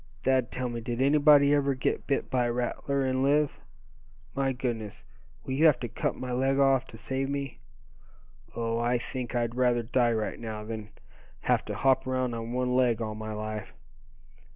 Thad, 0.23 0.49
tell 0.49 0.67
me, 0.67 0.81
did 0.81 0.99
anybody 0.99 1.53
ever 1.53 1.75
get 1.75 2.07
bit 2.07 2.31
by 2.31 2.47
a 2.47 2.51
rattler, 2.51 3.05
and 3.05 3.21
live? 3.21 3.59
My 4.33 4.51
goodness! 4.51 5.03
will 5.43 5.53
you 5.53 5.67
have 5.67 5.79
to 5.81 5.87
cut 5.87 6.15
my 6.15 6.31
leg 6.31 6.57
off, 6.57 6.85
to 6.85 6.97
save 6.97 7.29
me? 7.29 7.59
Oh! 8.55 8.79
I 8.79 8.97
think 8.97 9.35
I'd 9.35 9.53
rather 9.53 9.83
die 9.83 10.13
right 10.13 10.39
now, 10.39 10.63
than 10.63 10.89
have 11.41 11.63
to 11.65 11.75
hop 11.75 12.07
around 12.07 12.33
on 12.33 12.51
one 12.51 12.75
leg 12.75 12.99
all 12.99 13.13
my 13.13 13.31
life. 13.33 13.73